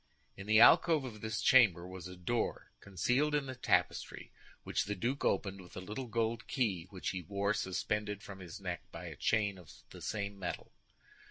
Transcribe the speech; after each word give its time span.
In 0.35 0.47
the 0.47 0.59
alcove 0.59 1.03
of 1.03 1.21
this 1.21 1.41
chamber 1.43 1.87
was 1.87 2.07
a 2.07 2.15
door 2.15 2.71
concealed 2.79 3.35
in 3.35 3.45
the 3.45 3.53
tapestry 3.53 4.31
which 4.63 4.85
the 4.85 4.95
duke 4.95 5.23
opened 5.23 5.61
with 5.61 5.77
a 5.77 5.79
little 5.79 6.07
gold 6.07 6.47
key 6.47 6.87
which 6.89 7.09
he 7.09 7.21
wore 7.21 7.53
suspended 7.53 8.23
from 8.23 8.39
his 8.39 8.59
neck 8.59 8.81
by 8.91 9.05
a 9.05 9.15
chain 9.15 9.59
of 9.59 9.71
the 9.91 10.01
same 10.01 10.39
metal. 10.39 10.71